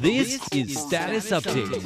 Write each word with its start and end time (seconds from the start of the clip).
This 0.00 0.40
is 0.52 0.78
Status 0.78 1.30
Update. 1.30 1.84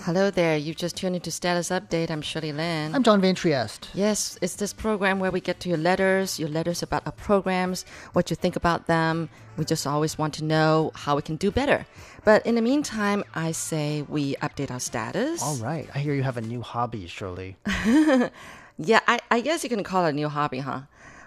Hello 0.00 0.30
there. 0.30 0.56
You've 0.56 0.76
just 0.76 0.96
tuned 0.96 1.16
into 1.16 1.30
Status 1.32 1.70
Update. 1.70 2.10
I'm 2.10 2.22
Shirley 2.22 2.52
Lin. 2.52 2.94
I'm 2.94 3.02
John 3.02 3.20
Van 3.20 3.34
Trieste. 3.34 3.88
yes, 3.92 4.38
it's 4.40 4.54
this 4.54 4.72
program 4.72 5.18
where 5.18 5.30
we 5.32 5.40
get 5.40 5.58
to 5.60 5.68
your 5.68 5.78
letters, 5.78 6.38
your 6.38 6.48
letters 6.48 6.82
about 6.82 7.04
our 7.06 7.12
programs, 7.12 7.84
what 8.12 8.30
you 8.30 8.36
think 8.36 8.54
about 8.54 8.86
them. 8.86 9.28
We 9.56 9.64
just 9.64 9.86
always 9.86 10.16
want 10.16 10.34
to 10.34 10.44
know 10.44 10.92
how 10.94 11.16
we 11.16 11.22
can 11.22 11.36
do 11.36 11.50
better. 11.50 11.86
But 12.24 12.46
in 12.46 12.54
the 12.54 12.62
meantime, 12.62 13.24
I 13.34 13.52
say 13.52 14.02
we 14.08 14.36
update 14.36 14.70
our 14.70 14.80
status. 14.80 15.42
All 15.42 15.56
right. 15.56 15.88
I 15.94 15.98
hear 15.98 16.14
you 16.14 16.22
have 16.22 16.36
a 16.36 16.40
new 16.42 16.60
hobby, 16.60 17.06
Shirley. 17.06 17.56
Yeah, 18.78 19.00
I, 19.06 19.18
I 19.30 19.40
guess 19.40 19.62
you 19.64 19.70
can 19.70 19.82
call 19.84 20.04
it 20.06 20.10
a 20.10 20.12
new 20.12 20.28
hobby, 20.28 20.58
huh? 20.60 20.82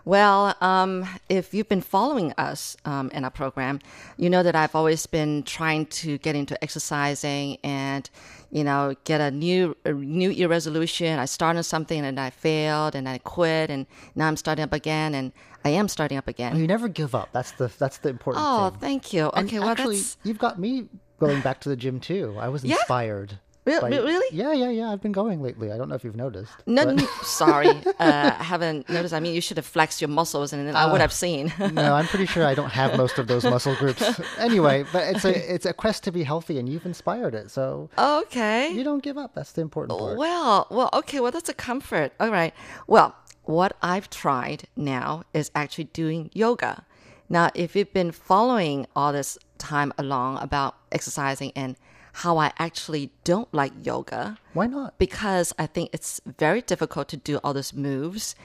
Well, 0.06 0.56
um, 0.62 1.06
if 1.28 1.54
you've 1.54 1.68
been 1.70 1.82
following 1.82 2.34
us 2.38 2.76
um, 2.86 3.12
in 3.14 3.24
our 3.26 3.30
program, 3.30 3.80
you 4.18 4.30
know 4.30 4.42
that 4.44 4.56
I've 4.56 4.74
always 4.74 5.06
been 5.06 5.44
trying 5.44 5.86
to 5.88 6.18
get 6.20 6.36
into 6.36 6.62
exercising 6.64 7.58
and, 7.64 8.10
you 8.50 8.64
know, 8.64 8.96
get 9.04 9.20
a 9.22 9.30
new 9.30 9.76
a 9.86 9.92
new 9.92 10.30
year 10.32 10.48
resolution. 10.48 11.20
I 11.20 11.26
started 11.26 11.64
something 11.64 12.04
and 12.04 12.20
I 12.20 12.30
failed 12.30 12.96
and 12.96 13.08
I 13.10 13.18
quit 13.20 13.70
and 13.70 13.86
now 14.16 14.28
I'm 14.28 14.38
starting 14.38 14.64
up 14.64 14.74
again 14.74 15.14
and 15.14 15.32
I 15.66 15.70
am 15.72 15.88
starting 15.88 16.18
up 16.18 16.28
again. 16.28 16.56
You 16.56 16.66
never 16.66 16.88
give 16.88 17.14
up. 17.14 17.30
That's 17.34 17.52
the 17.52 17.70
that's 17.78 17.98
the 17.98 18.10
important 18.10 18.46
Oh, 18.48 18.70
thing. 18.70 18.80
thank 18.80 19.14
you. 19.14 19.30
And 19.36 19.48
Okay, 19.48 19.60
well 19.60 19.70
actually, 19.70 19.98
that's 19.98 20.18
you've 20.24 20.40
got 20.40 20.58
me 20.60 20.88
going 21.20 21.42
back 21.42 21.60
to 21.62 21.70
the 21.70 21.76
gym 21.76 22.00
too. 22.00 22.36
I 22.40 22.48
was 22.48 22.64
Yeah? 22.64 22.76
inspired. 22.78 23.38
Re- 23.70 23.80
by- 23.80 23.90
really? 23.90 24.36
Yeah, 24.36 24.54
yeah, 24.54 24.70
yeah. 24.70 24.92
I've 24.92 25.02
been 25.02 25.12
going 25.12 25.42
lately. 25.42 25.72
I 25.72 25.78
don't 25.78 25.90
know 25.90 25.96
if 25.96 26.04
you've 26.04 26.16
noticed. 26.16 26.52
no, 26.66 26.96
but- 26.96 27.08
sorry, 27.24 27.70
uh, 27.70 27.84
I 28.00 28.44
haven't 28.44 28.90
noticed. 28.90 29.14
I 29.14 29.20
mean, 29.20 29.34
you 29.34 29.42
should 29.42 29.58
have 29.58 29.66
flexed 29.66 30.02
your 30.02 30.08
muscles 30.08 30.54
and 30.54 30.68
then 30.68 30.76
I 30.76 30.92
would 30.92 31.02
have 31.02 31.14
seen. 31.14 31.54
no, 31.74 31.94
I'm 31.94 32.08
pretty 32.08 32.26
sure 32.26 32.46
I 32.46 32.56
don't 32.56 32.72
have 32.72 32.98
most 32.98 33.18
of 33.18 33.28
those 33.28 33.44
muscle 33.44 33.76
groups. 33.76 34.04
anyway, 34.38 34.86
but 34.92 35.16
it's 35.16 35.26
a 35.26 35.54
it's 35.54 35.66
a 35.66 35.74
quest 35.74 36.04
to 36.04 36.12
be 36.12 36.24
healthy, 36.24 36.60
and 36.60 36.68
you've 36.70 36.86
inspired 36.86 37.36
it. 37.36 37.52
So 37.52 37.90
okay. 37.98 38.72
you 38.72 38.84
don't 38.84 39.04
give 39.04 39.18
up. 39.18 39.36
That's 39.36 39.52
the 39.52 39.62
important 39.62 40.00
part. 40.00 40.18
Well, 40.18 40.68
well, 40.70 40.90
okay, 40.94 41.20
well, 41.20 41.32
that's 41.32 41.50
a 41.50 41.54
comfort. 41.54 42.14
All 42.20 42.32
right. 42.32 42.54
Well, 42.88 43.16
what 43.44 43.76
I've 43.82 44.10
tried 44.10 44.68
now 44.76 45.24
is 45.34 45.52
actually 45.56 45.86
doing 45.86 46.30
yoga. 46.34 46.86
Now, 47.30 47.52
if 47.54 47.76
you've 47.76 47.94
been 47.94 48.12
following 48.12 48.88
all 48.96 49.14
this 49.14 49.38
time 49.58 49.94
along 49.98 50.40
about 50.40 50.76
exercising 50.92 51.52
and 51.56 51.76
how 52.14 52.38
I 52.38 52.52
actually 52.58 53.12
don't 53.24 53.52
like 53.54 53.72
yoga, 53.84 54.38
Why 54.54 54.68
not? 54.68 54.98
because 54.98 55.54
I 55.58 55.66
think 55.68 55.90
it's 55.94 56.22
very 56.26 56.62
difficult 56.62 57.08
to 57.10 57.18
do 57.18 57.38
all 57.44 57.54
those 57.54 57.74
moves, 57.74 58.36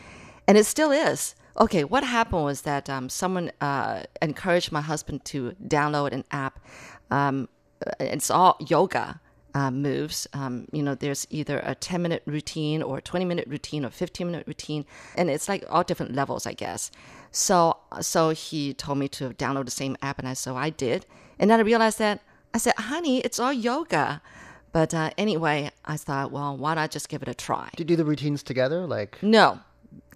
and 0.46 0.56
it 0.58 0.64
still 0.64 0.90
is. 0.92 1.34
Okay, 1.58 1.84
what 1.84 2.02
happened 2.04 2.44
was 2.44 2.62
that 2.62 2.90
um, 2.90 3.08
someone 3.08 3.52
uh, 3.60 4.02
encouraged 4.20 4.72
my 4.72 4.80
husband 4.80 5.24
to 5.26 5.54
download 5.66 6.12
an 6.12 6.24
app. 6.30 6.58
Um, 7.10 7.48
it's 8.00 8.30
all 8.30 8.56
yoga 8.66 9.20
uh, 9.54 9.70
moves. 9.70 10.26
Um, 10.32 10.66
you 10.72 10.82
know, 10.82 10.94
there's 10.96 11.26
either 11.30 11.60
a 11.64 11.74
10 11.76 12.02
minute 12.02 12.22
routine 12.26 12.82
or 12.82 13.00
20 13.00 13.24
minute 13.24 13.46
routine 13.46 13.84
or 13.84 13.90
15 13.90 14.26
minute 14.26 14.46
routine, 14.48 14.84
and 15.16 15.30
it's 15.30 15.48
like 15.48 15.64
all 15.70 15.84
different 15.84 16.14
levels, 16.14 16.44
I 16.46 16.54
guess. 16.54 16.90
So, 17.30 17.76
so 18.00 18.30
he 18.30 18.74
told 18.74 18.98
me 18.98 19.08
to 19.08 19.30
download 19.30 19.66
the 19.66 19.70
same 19.70 19.96
app, 20.02 20.18
and 20.18 20.28
I 20.28 20.34
so 20.34 20.56
I 20.56 20.70
did, 20.70 21.06
and 21.38 21.50
then 21.50 21.60
I 21.60 21.62
realized 21.62 21.98
that 22.00 22.20
I 22.54 22.58
said, 22.58 22.74
"Honey, 22.78 23.18
it's 23.20 23.38
all 23.40 23.52
yoga." 23.52 24.22
But 24.72 24.92
uh, 24.94 25.10
anyway, 25.18 25.70
I 25.84 25.96
thought, 25.96 26.32
well, 26.32 26.56
why 26.56 26.74
not 26.74 26.90
just 26.90 27.08
give 27.08 27.22
it 27.22 27.28
a 27.28 27.34
try? 27.34 27.68
Do 27.76 27.82
you 27.82 27.84
do 27.84 27.96
the 27.96 28.04
routines 28.04 28.42
together? 28.42 28.86
Like 28.86 29.22
No, 29.22 29.60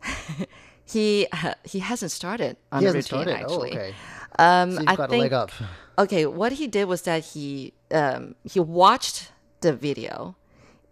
he 0.85 1.27
he 1.65 1.79
hasn't 1.81 2.11
started 2.11 2.57
on 2.73 2.81
he 2.83 2.87
the 2.89 2.97
hasn't 2.97 3.13
routine 3.13 3.35
started. 3.35 3.43
actually. 3.45 3.73
Oh, 3.73 3.81
okay. 3.81 3.95
Um, 4.39 4.73
So 4.73 4.85
I 4.87 4.97
got 4.97 5.11
think 5.11 5.21
a 5.21 5.23
leg 5.25 5.33
up. 5.33 5.51
okay, 5.99 6.27
what 6.27 6.53
he 6.53 6.67
did 6.67 6.85
was 6.87 7.03
that 7.03 7.25
he 7.25 7.73
um, 7.93 8.35
he 8.45 8.61
watched 8.61 9.33
the 9.61 9.73
video, 9.73 10.37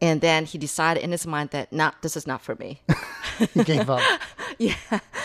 and 0.01 0.21
then 0.21 0.45
he 0.45 0.59
decided 0.59 1.03
in 1.03 1.13
his 1.13 1.27
mind 1.27 1.51
that 1.51 1.73
not 1.73 2.03
this 2.03 2.17
is 2.17 2.27
not 2.27 2.41
for 2.43 2.55
me. 2.57 2.81
He 3.53 3.65
gave 3.65 3.91
up. 3.91 4.01
yeah. 4.59 4.77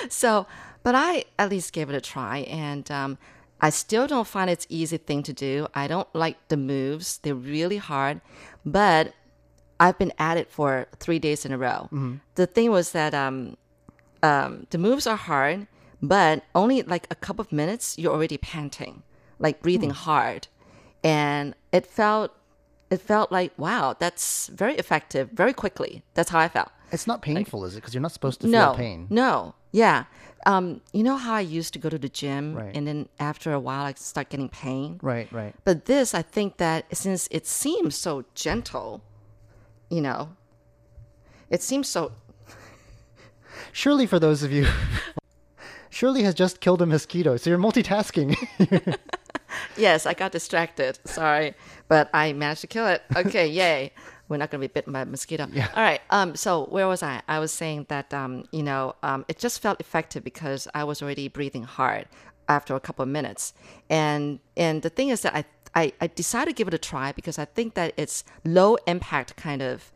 So, 0.09 0.45
but 0.83 0.95
I 0.95 1.23
at 1.39 1.49
least 1.49 1.71
gave 1.71 1.89
it 1.89 1.95
a 1.95 2.01
try, 2.01 2.39
and 2.39 2.89
um, 2.91 3.17
I 3.61 3.69
still 3.69 4.07
don't 4.07 4.27
find 4.27 4.49
it's 4.49 4.65
easy 4.69 4.97
thing 4.97 5.21
to 5.23 5.33
do. 5.33 5.67
I 5.75 5.87
don't 5.87 6.07
like 6.13 6.37
the 6.47 6.57
moves; 6.57 7.19
they're 7.19 7.35
really 7.35 7.77
hard. 7.77 8.21
But 8.65 9.13
I've 9.79 9.97
been 9.97 10.13
at 10.17 10.37
it 10.37 10.49
for 10.51 10.87
three 10.99 11.19
days 11.19 11.45
in 11.45 11.51
a 11.51 11.57
row. 11.57 11.89
The 12.35 12.47
thing 12.47 12.71
was 12.71 12.91
that 12.93 13.13
um, 13.13 13.57
um, 14.23 14.67
the 14.71 14.77
moves 14.77 15.05
are 15.07 15.15
hard, 15.15 15.67
but 16.01 16.43
only 16.55 16.81
like 16.83 17.07
a 17.11 17.15
couple 17.15 17.41
of 17.45 17.51
minutes, 17.51 17.97
you're 17.97 18.11
already 18.13 18.37
panting, 18.37 19.03
like 19.39 19.61
breathing 19.61 19.91
hard, 19.91 20.47
and 21.03 21.55
it 21.71 21.85
felt. 21.85 22.31
It 22.89 22.99
felt 22.99 23.31
like 23.31 23.53
wow, 23.57 23.95
that's 23.97 24.47
very 24.47 24.75
effective, 24.75 25.29
very 25.31 25.53
quickly. 25.53 26.03
That's 26.13 26.29
how 26.29 26.39
I 26.39 26.49
felt. 26.49 26.71
It's 26.91 27.07
not 27.07 27.21
painful, 27.21 27.63
is 27.63 27.73
it? 27.73 27.77
Because 27.79 27.93
you're 27.93 28.01
not 28.01 28.11
supposed 28.11 28.41
to 28.41 28.47
feel 28.47 28.51
No, 28.51 28.73
pain. 28.73 29.07
no, 29.09 29.55
yeah. 29.71 30.05
Um, 30.47 30.81
you 30.91 31.03
know 31.03 31.17
how 31.17 31.35
I 31.35 31.41
used 31.41 31.73
to 31.73 31.79
go 31.79 31.87
to 31.87 31.99
the 31.99 32.09
gym, 32.09 32.55
Right. 32.55 32.75
and 32.75 32.87
then 32.87 33.07
after 33.19 33.53
a 33.53 33.59
while, 33.59 33.85
I 33.85 33.93
start 33.93 34.29
getting 34.29 34.49
pain. 34.49 34.99
Right, 35.03 35.31
right. 35.31 35.53
But 35.65 35.85
this, 35.85 36.15
I 36.15 36.23
think 36.23 36.57
that 36.57 36.85
since 36.97 37.27
it 37.29 37.45
seems 37.45 37.95
so 37.95 38.25
gentle, 38.33 39.03
you 39.89 40.01
know, 40.01 40.29
it 41.51 41.61
seems 41.61 41.87
so. 41.87 42.11
Surely, 43.71 44.07
for 44.07 44.17
those 44.19 44.41
of 44.41 44.51
you, 44.51 44.65
Shirley 45.91 46.23
has 46.23 46.33
just 46.33 46.59
killed 46.59 46.81
a 46.81 46.85
mosquito, 46.87 47.37
so 47.37 47.49
you're 47.49 47.59
multitasking. 47.59 48.35
Yes, 49.77 50.05
I 50.05 50.13
got 50.13 50.31
distracted. 50.31 50.97
Sorry, 51.05 51.53
but 51.87 52.09
I 52.13 52.33
managed 52.33 52.61
to 52.61 52.67
kill 52.67 52.87
it. 52.87 53.03
Okay, 53.15 53.47
yay. 53.47 53.91
We're 54.31 54.37
not 54.37 54.49
going 54.49 54.61
to 54.61 54.67
be 54.67 54.71
bitten 54.71 54.93
by 54.93 55.01
a 55.01 55.05
mosquito. 55.05 55.43
All 55.75 55.83
right. 55.83 56.01
Um. 56.09 56.35
So 56.35 56.65
where 56.65 56.87
was 56.87 57.03
I? 57.03 57.21
I 57.27 57.39
was 57.39 57.51
saying 57.51 57.87
that 57.89 58.13
um. 58.13 58.45
You 58.51 58.63
know. 58.63 58.95
Um. 59.03 59.25
It 59.27 59.37
just 59.37 59.61
felt 59.61 59.79
effective 59.81 60.23
because 60.23 60.69
I 60.73 60.85
was 60.85 61.01
already 61.01 61.27
breathing 61.27 61.63
hard 61.63 62.07
after 62.47 62.73
a 62.75 62.79
couple 62.79 63.03
of 63.03 63.09
minutes, 63.09 63.53
and 63.89 64.39
and 64.55 64.81
the 64.81 64.89
thing 64.89 65.09
is 65.09 65.21
that 65.21 65.35
I 65.35 65.43
I, 65.75 65.93
I 65.99 66.07
decided 66.07 66.51
to 66.51 66.55
give 66.55 66.67
it 66.69 66.73
a 66.73 66.77
try 66.77 67.11
because 67.11 67.37
I 67.37 67.45
think 67.45 67.73
that 67.75 67.93
it's 67.97 68.23
low 68.45 68.77
impact 68.87 69.35
kind 69.35 69.61
of. 69.61 69.91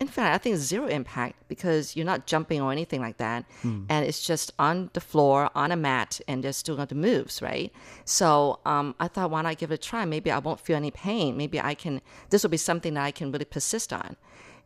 In 0.00 0.06
fact, 0.06 0.34
I 0.34 0.38
think 0.38 0.56
zero 0.56 0.86
impact 0.86 1.36
because 1.48 1.96
you're 1.96 2.06
not 2.06 2.26
jumping 2.26 2.60
or 2.60 2.70
anything 2.70 3.00
like 3.00 3.16
that, 3.16 3.44
and 3.88 4.06
it's 4.06 4.24
just 4.24 4.52
on 4.58 4.90
the 4.92 5.00
floor 5.00 5.50
on 5.54 5.72
a 5.72 5.76
mat, 5.76 6.20
and 6.28 6.44
there's 6.44 6.56
still 6.56 6.76
the 6.76 6.94
moves, 6.94 7.42
right? 7.42 7.72
So 8.04 8.60
um, 8.64 8.94
I 9.00 9.08
thought, 9.08 9.30
why 9.30 9.42
not 9.42 9.58
give 9.58 9.70
it 9.72 9.74
a 9.74 9.78
try? 9.78 10.04
Maybe 10.04 10.30
I 10.30 10.38
won't 10.38 10.60
feel 10.60 10.76
any 10.76 10.90
pain. 10.92 11.36
Maybe 11.36 11.60
I 11.60 11.74
can. 11.74 12.00
This 12.30 12.42
will 12.42 12.50
be 12.50 12.56
something 12.56 12.94
that 12.94 13.04
I 13.04 13.10
can 13.10 13.32
really 13.32 13.44
persist 13.46 13.92
on, 13.92 14.16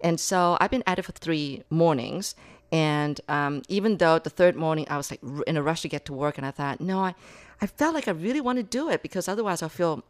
and 0.00 0.20
so 0.20 0.58
I've 0.60 0.70
been 0.70 0.84
at 0.86 0.98
it 0.98 1.02
for 1.02 1.12
three 1.12 1.64
mornings. 1.70 2.34
And 2.70 3.18
um, 3.30 3.62
even 3.68 3.96
though 3.96 4.18
the 4.18 4.28
third 4.28 4.54
morning 4.54 4.86
I 4.90 4.98
was 4.98 5.10
like 5.10 5.22
in 5.46 5.56
a 5.56 5.62
rush 5.62 5.80
to 5.82 5.88
get 5.88 6.04
to 6.04 6.12
work, 6.12 6.36
and 6.36 6.46
I 6.46 6.50
thought, 6.50 6.82
no, 6.82 6.98
I, 7.00 7.14
I 7.62 7.66
felt 7.66 7.94
like 7.94 8.08
I 8.08 8.10
really 8.10 8.42
want 8.42 8.58
to 8.58 8.62
do 8.62 8.90
it 8.90 9.00
because 9.02 9.26
otherwise 9.26 9.62
I'll 9.62 9.70
feel 9.70 10.04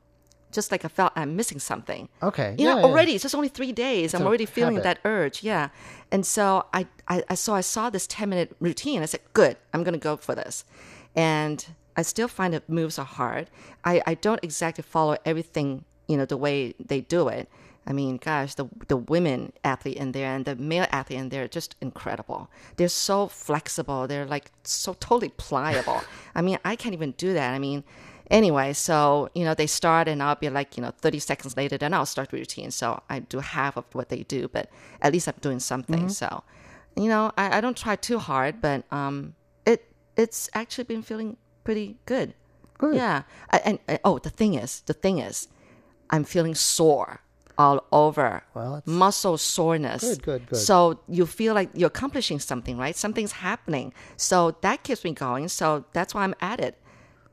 just 0.53 0.70
like 0.72 0.84
I 0.84 0.88
felt 0.88 1.12
I'm 1.16 1.36
missing 1.36 1.59
something. 1.59 2.09
Okay, 2.22 2.54
You 2.59 2.66
yeah, 2.66 2.75
know, 2.75 2.78
yeah. 2.81 2.84
already 2.86 3.12
it's 3.14 3.22
just 3.22 3.34
only 3.34 3.48
three 3.48 3.72
days. 3.72 4.14
I'm 4.14 4.26
already 4.26 4.47
feeling 4.47 4.76
habit. 4.76 5.03
that 5.03 5.09
urge. 5.09 5.42
Yeah. 5.42 5.69
And 6.10 6.25
so 6.25 6.66
I, 6.72 6.86
I, 7.06 7.22
I 7.28 7.34
so 7.34 7.54
I 7.54 7.60
saw 7.60 7.91
this 7.91 8.06
10 8.06 8.28
minute 8.28 8.56
routine. 8.60 9.03
I 9.03 9.06
said, 9.06 9.20
good, 9.34 9.56
I'm 9.72 9.82
going 9.84 9.92
to 9.94 9.98
go 9.98 10.16
for 10.16 10.34
this. 10.34 10.64
And 11.14 11.64
I 11.97 12.03
still 12.03 12.28
find 12.28 12.54
that 12.54 12.69
moves 12.69 12.98
are 12.98 13.04
hard. 13.04 13.50
I, 13.84 14.03
I 14.06 14.14
don't 14.14 14.41
exactly 14.42 14.82
follow 14.82 15.16
everything, 15.25 15.84
you 16.06 16.16
know, 16.16 16.25
the 16.25 16.36
way 16.36 16.75
they 16.78 17.00
do 17.00 17.28
it. 17.28 17.48
I 17.86 17.92
mean, 17.94 18.19
gosh, 18.19 18.54
the 18.54 18.66
the 18.88 18.98
women 18.98 19.53
athlete 19.65 19.97
in 19.97 20.12
there 20.12 20.34
and 20.34 20.44
the 20.44 20.54
male 20.56 20.86
athlete 20.92 21.19
in 21.19 21.28
there 21.30 21.44
are 21.44 21.48
just 21.48 21.75
incredible. 21.80 22.50
They're 22.76 22.88
so 22.91 23.28
flexible. 23.28 24.06
They're 24.06 24.27
like 24.27 24.51
so 24.62 24.92
totally 25.01 25.30
pliable. 25.30 26.03
I 26.34 26.42
mean, 26.42 26.59
I 26.66 26.77
can't 26.77 26.92
even 26.94 27.12
do 27.12 27.33
that. 27.33 27.54
I 27.54 27.59
mean, 27.59 27.84
anyway, 28.30 28.72
so 28.72 29.28
you 29.34 29.45
know, 29.45 29.54
they 29.54 29.66
start 29.66 30.09
and 30.09 30.22
I'll 30.22 30.34
be 30.36 30.51
like, 30.51 30.77
you 30.77 30.83
know, 30.83 30.92
30 31.01 31.19
seconds 31.19 31.57
later, 31.57 31.78
then 31.78 31.95
I'll 31.95 32.07
start 32.07 32.30
the 32.30 32.36
routine. 32.36 32.71
So 32.71 33.03
I 33.09 33.21
do 33.21 33.39
half 33.39 33.77
of 33.77 33.84
what 33.92 34.09
they 34.09 34.22
do, 34.22 34.48
but 34.48 34.71
at 35.03 35.13
least 35.13 35.28
I'm 35.28 35.34
doing 35.41 35.60
something. 35.60 36.09
So, 36.09 36.42
you 36.97 37.09
know, 37.09 37.33
I, 37.36 37.59
I 37.59 37.60
don't 37.60 37.77
try 37.77 37.97
too 37.97 38.19
hard, 38.19 38.60
but 38.60 38.84
um, 38.92 39.34
it 39.66 39.84
it's 40.16 40.48
actually 40.54 40.84
been 40.84 41.03
feeling 41.03 41.36
pretty 41.65 41.97
good. 42.07 42.34
Good. 42.78 42.95
Yeah. 42.95 43.22
I, 43.51 43.59
and, 43.59 43.78
and 43.89 43.98
oh, 44.04 44.19
the 44.19 44.30
thing 44.30 44.54
is, 44.54 44.80
the 44.83 44.95
thing 44.95 45.19
is, 45.19 45.48
I'm 46.10 46.25
feeling 46.25 46.54
sore 46.54 47.21
all 47.59 47.84
over. 47.92 48.42
Well, 48.54 48.83
muscle 48.86 49.36
soreness. 49.36 50.03
Good, 50.03 50.22
good, 50.22 50.47
good. 50.47 50.57
So 50.57 51.01
you 51.09 51.27
feel 51.27 51.54
like 51.54 51.71
you're 51.75 51.89
accomplishing 51.89 52.39
something, 52.39 52.78
right? 52.78 52.97
Something's 52.97 53.33
happening. 53.33 53.92
So 54.16 54.57
that 54.63 54.84
keeps 54.84 55.04
me 55.04 55.13
going. 55.13 55.48
So 55.48 55.84
that's 55.92 56.15
why 56.15 56.22
I'm 56.22 56.36
at 56.41 56.60
it. 56.60 56.78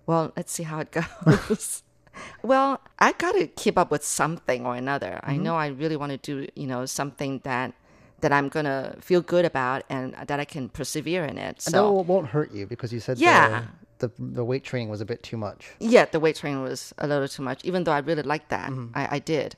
Well, 0.08 0.32
let's 0.38 0.52
see 0.52 0.64
how 0.64 0.80
it 0.80 0.92
goes. 0.92 1.84
well, 2.44 2.80
I 3.00 3.12
got 3.14 3.34
to 3.34 3.48
keep 3.48 3.78
up 3.78 3.92
with 3.92 4.04
something 4.06 4.66
or 4.66 4.76
another. 4.76 5.20
Mm-hmm. 5.24 5.32
I 5.32 5.38
know 5.38 5.56
I 5.56 5.68
really 5.68 5.96
want 5.98 6.12
to 6.12 6.18
do, 6.18 6.48
you 6.56 6.68
know, 6.68 6.86
something 6.86 7.40
that 7.44 7.74
that 8.22 8.32
I'm 8.32 8.48
gonna 8.50 8.96
feel 9.02 9.22
good 9.22 9.46
about 9.46 9.84
and 9.90 10.16
that 10.28 10.40
I 10.40 10.46
can 10.46 10.70
persevere 10.70 11.26
in 11.26 11.38
it. 11.38 11.56
And 11.56 11.62
So 11.62 11.98
that 11.98 12.04
won't 12.08 12.28
hurt 12.28 12.52
you 12.54 12.66
because 12.66 12.92
you 12.94 13.00
said 13.00 13.18
Yeah. 13.20 13.66
the, 14.00 14.08
the 14.08 14.14
the 14.40 14.44
weight 14.46 14.64
training 14.64 14.90
was 14.90 15.02
a 15.02 15.06
bit 15.06 15.22
too 15.22 15.38
much. 15.38 15.68
yeah, 15.80 16.06
the 16.06 16.20
weight 16.20 16.38
training 16.38 16.64
was 16.64 16.94
a 16.98 17.08
little 17.08 17.28
too 17.28 17.44
much. 17.44 17.64
Even 17.66 17.84
though 17.84 17.92
I 17.92 18.00
really 18.00 18.24
liked 18.24 18.50
that, 18.50 18.70
Mm-hmm. 18.72 18.98
I, 18.98 19.16
I 19.18 19.20
did. 19.20 19.56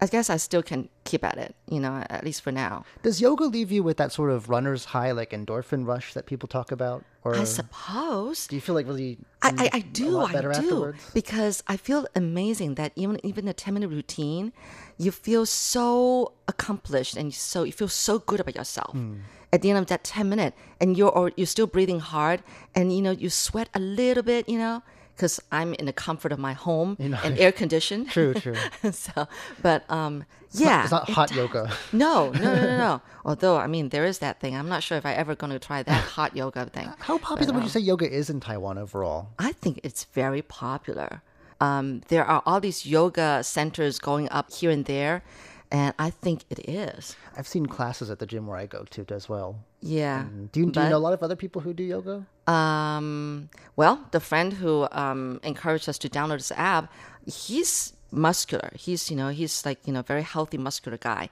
I 0.00 0.06
guess 0.06 0.28
I 0.28 0.36
still 0.36 0.62
can 0.62 0.88
keep 1.04 1.24
at 1.24 1.38
it, 1.38 1.54
you 1.68 1.80
know, 1.80 2.04
at 2.10 2.24
least 2.24 2.42
for 2.42 2.50
now. 2.52 2.84
Does 3.02 3.20
yoga 3.20 3.44
leave 3.44 3.70
you 3.70 3.82
with 3.82 3.96
that 3.98 4.12
sort 4.12 4.30
of 4.30 4.48
runner's 4.48 4.86
high, 4.86 5.12
like 5.12 5.30
endorphin 5.30 5.86
rush 5.86 6.14
that 6.14 6.26
people 6.26 6.48
talk 6.48 6.72
about? 6.72 7.04
Or 7.22 7.34
I 7.34 7.44
suppose. 7.44 8.46
do 8.46 8.56
you 8.56 8.60
feel 8.60 8.74
like 8.74 8.86
really 8.86 9.18
I, 9.40 9.48
I, 9.48 9.52
mm, 9.52 9.68
I 9.72 9.80
do, 9.80 10.18
I 10.20 10.40
do, 10.40 10.50
afterwards? 10.50 11.10
because 11.14 11.62
I 11.66 11.78
feel 11.78 12.06
amazing 12.14 12.74
that 12.74 12.92
even 12.96 13.18
even 13.24 13.48
a 13.48 13.54
ten 13.54 13.74
minute 13.74 13.88
routine, 13.88 14.52
you 14.98 15.10
feel 15.10 15.46
so 15.46 16.32
accomplished 16.48 17.16
and 17.16 17.32
so 17.32 17.62
you 17.62 17.72
feel 17.72 17.88
so 17.88 18.18
good 18.18 18.40
about 18.40 18.56
yourself. 18.56 18.92
Hmm. 18.92 19.20
At 19.52 19.62
the 19.62 19.70
end 19.70 19.78
of 19.78 19.86
that 19.86 20.02
ten 20.04 20.28
minute, 20.28 20.52
and 20.80 20.98
you're 20.98 21.10
or 21.10 21.30
you're 21.36 21.46
still 21.46 21.68
breathing 21.68 22.00
hard, 22.00 22.42
and 22.74 22.92
you 22.94 23.00
know 23.00 23.12
you 23.12 23.30
sweat 23.30 23.68
a 23.72 23.78
little 23.78 24.24
bit, 24.24 24.48
you 24.48 24.58
know, 24.58 24.82
because 25.14 25.40
I'm 25.52 25.74
in 25.74 25.86
the 25.86 25.92
comfort 25.92 26.32
of 26.32 26.38
my 26.38 26.52
home 26.52 26.96
and 26.98 27.14
air 27.38 27.52
conditioned. 27.52 28.10
True, 28.10 28.34
true. 28.34 28.56
so, 28.92 29.26
but 29.62 29.88
um, 29.90 30.24
yeah, 30.52 30.82
It's 30.82 30.90
not 30.90 31.08
it 31.08 31.12
hot 31.12 31.28
does. 31.28 31.36
yoga. 31.38 31.72
No, 31.92 32.30
no, 32.30 32.40
no, 32.54 32.54
no, 32.62 32.76
no. 32.78 33.02
Although 33.24 33.56
I 33.56 33.66
mean, 33.66 33.88
there 33.90 34.04
is 34.04 34.18
that 34.18 34.40
thing. 34.40 34.54
I'm 34.56 34.68
not 34.68 34.82
sure 34.82 34.98
if 34.98 35.06
I 35.06 35.12
ever 35.14 35.34
going 35.34 35.52
to 35.52 35.58
try 35.58 35.82
that 35.82 36.04
hot 36.04 36.36
yoga 36.36 36.66
thing. 36.66 36.92
How 36.98 37.18
popular 37.18 37.50
um, 37.50 37.56
would 37.56 37.64
you 37.64 37.70
say 37.70 37.80
yoga 37.80 38.10
is 38.10 38.28
in 38.30 38.40
Taiwan 38.40 38.78
overall? 38.78 39.28
I 39.38 39.52
think 39.52 39.80
it's 39.82 40.04
very 40.04 40.42
popular. 40.42 41.22
Um, 41.60 42.02
there 42.08 42.24
are 42.24 42.42
all 42.44 42.60
these 42.60 42.84
yoga 42.84 43.42
centers 43.44 43.98
going 43.98 44.28
up 44.30 44.52
here 44.52 44.70
and 44.70 44.84
there, 44.84 45.22
and 45.70 45.94
I 45.98 46.10
think 46.10 46.42
it 46.50 46.68
is. 46.68 47.16
I've 47.36 47.46
seen 47.48 47.66
classes 47.66 48.10
at 48.10 48.18
the 48.18 48.26
gym 48.26 48.46
where 48.48 48.58
I 48.58 48.66
go 48.66 48.84
to 48.90 49.06
as 49.10 49.28
well. 49.28 49.60
Yeah. 49.80 50.24
Do 50.24 50.40
you, 50.40 50.48
do 50.50 50.60
you 50.60 50.66
But- 50.72 50.88
know 50.90 50.96
a 50.96 50.98
lot 50.98 51.12
of 51.14 51.22
other 51.22 51.36
people 51.36 51.62
who 51.62 51.72
do 51.72 51.82
yoga? 51.84 52.26
Um, 52.46 53.48
well, 53.76 54.06
the 54.10 54.20
friend 54.20 54.52
who 54.52 54.86
um, 54.92 55.40
encouraged 55.42 55.88
us 55.88 55.98
to 55.98 56.08
download 56.08 56.38
this 56.38 56.52
app, 56.52 56.92
he's 57.26 57.94
muscular. 58.10 58.70
He's 58.76 59.10
you 59.10 59.16
know 59.16 59.28
he's 59.28 59.64
like 59.64 59.78
you 59.86 59.92
know 59.92 60.02
very 60.02 60.22
healthy 60.22 60.58
muscular 60.58 60.98
guy. 60.98 61.30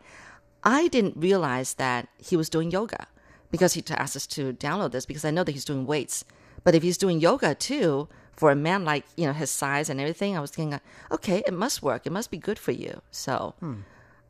I 0.65 0.89
didn't 0.89 1.17
realize 1.17 1.75
that 1.75 2.09
he 2.19 2.37
was 2.37 2.49
doing 2.49 2.71
yoga 2.71 3.07
because 3.51 3.75
he 3.75 3.83
asked 3.91 4.17
us 4.17 4.27
to 4.29 4.53
download 4.53 4.93
this 4.93 5.07
because 5.07 5.25
I 5.25 5.31
know 5.31 5.45
that 5.45 5.53
he's 5.53 5.65
doing 5.65 5.87
weights. 5.87 6.25
But 6.65 6.75
if 6.75 6.83
he's 6.83 6.97
doing 6.97 7.21
yoga 7.21 7.55
too, 7.55 8.09
for 8.33 8.51
a 8.51 8.57
man 8.57 8.85
like 8.85 9.05
you 9.17 9.27
know 9.27 9.33
his 9.33 9.51
size 9.51 9.91
and 9.91 10.01
everything, 10.01 10.37
I 10.37 10.41
was 10.41 10.51
thinking, 10.51 10.81
okay, 11.11 11.43
it 11.47 11.53
must 11.55 11.83
work. 11.83 12.07
It 12.07 12.13
must 12.13 12.31
be 12.31 12.39
good 12.39 12.59
for 12.59 12.73
you. 12.73 13.03
So. 13.11 13.55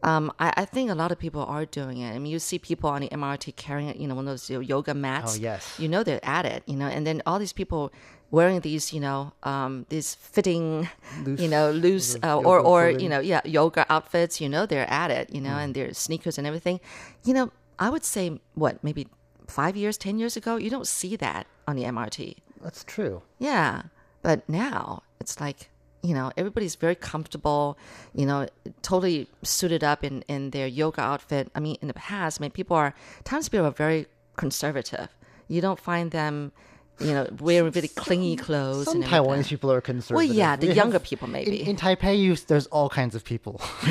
Um, 0.02 0.32
I, 0.38 0.52
I 0.56 0.64
think 0.64 0.90
a 0.90 0.94
lot 0.94 1.12
of 1.12 1.18
people 1.18 1.42
are 1.44 1.64
doing 1.64 1.98
it. 1.98 2.10
I 2.14 2.18
mean, 2.18 2.32
you 2.32 2.38
see 2.38 2.58
people 2.58 2.90
on 2.90 3.02
the 3.02 3.08
MRT 3.08 3.54
carrying, 3.56 4.00
you 4.00 4.08
know, 4.08 4.14
one 4.16 4.26
of 4.26 4.32
those 4.32 4.50
yoga 4.50 4.94
mats. 4.94 5.36
Oh, 5.36 5.40
yes. 5.40 5.78
You 5.78 5.88
know 5.88 6.02
they're 6.02 6.24
at 6.24 6.44
it, 6.44 6.62
you 6.66 6.74
know, 6.76 6.86
and 6.86 7.06
then 7.06 7.22
all 7.24 7.38
these 7.38 7.52
people 7.52 7.92
wearing 8.32 8.60
these, 8.60 8.92
you 8.92 9.00
know, 9.00 9.32
um, 9.44 9.86
these 9.90 10.14
fitting, 10.14 10.88
you 11.26 11.46
know, 11.48 11.70
loose 11.70 12.16
uh, 12.24 12.36
or 12.38 12.58
or 12.58 12.82
clothing. 12.88 13.00
you 13.00 13.08
know, 13.08 13.20
yeah, 13.20 13.40
yoga 13.44 13.86
outfits. 13.92 14.40
You 14.40 14.48
know, 14.48 14.66
they're 14.66 14.90
at 14.90 15.10
it, 15.10 15.30
you 15.32 15.40
know, 15.40 15.50
Mm. 15.54 15.64
and 15.64 15.74
their 15.74 15.94
sneakers 15.94 16.36
and 16.38 16.46
everything. 16.46 16.80
You 17.24 17.34
know, 17.34 17.52
I 17.78 17.88
would 17.90 18.04
say 18.04 18.40
what 18.54 18.82
maybe 18.82 19.06
five 19.46 19.76
years, 19.76 19.96
ten 19.98 20.18
years 20.18 20.36
ago, 20.36 20.56
you 20.56 20.70
don't 20.70 20.86
see 20.88 21.14
that 21.16 21.46
on 21.68 21.76
the 21.76 21.84
MRT. 21.84 22.38
That's 22.60 22.82
true. 22.84 23.22
Yeah. 23.38 23.82
But 24.22 24.48
now 24.48 25.02
it's 25.20 25.38
like, 25.40 25.68
you 26.02 26.14
know, 26.14 26.32
everybody's 26.36 26.74
very 26.74 26.94
comfortable, 26.94 27.78
you 28.14 28.26
know, 28.26 28.48
totally 28.82 29.28
suited 29.42 29.84
up 29.84 30.02
in, 30.02 30.22
in 30.28 30.50
their 30.50 30.66
yoga 30.66 31.00
outfit. 31.00 31.50
I 31.54 31.60
mean, 31.60 31.76
in 31.80 31.88
the 31.88 31.94
past, 31.94 32.40
I 32.40 32.42
mean, 32.42 32.50
people 32.50 32.76
are, 32.76 32.94
times 33.24 33.48
people 33.48 33.66
are 33.66 33.70
very 33.70 34.06
conservative. 34.36 35.08
You 35.48 35.60
don't 35.60 35.78
find 35.78 36.10
them, 36.10 36.52
you 36.98 37.12
know, 37.12 37.28
wearing 37.40 37.70
really 37.72 37.88
clingy 37.88 38.36
clothes. 38.36 38.86
Some 38.86 39.02
and. 39.02 39.04
Taiwanese 39.04 39.48
people 39.48 39.70
are 39.70 39.80
conservative. 39.80 40.16
Well, 40.28 40.36
yeah, 40.36 40.56
the 40.56 40.68
We 40.68 40.72
younger 40.82 40.98
people 40.98 41.28
maybe. 41.28 41.62
in 41.62 41.76
Taipei, 41.76 42.18
you, 42.18 42.34
there's 42.36 42.66
all 42.66 42.88
kinds 42.88 43.14
of 43.14 43.24
people. 43.24 43.60